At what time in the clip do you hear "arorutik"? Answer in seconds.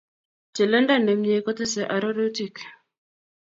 1.95-2.55